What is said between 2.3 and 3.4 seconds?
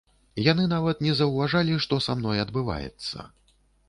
адбываецца.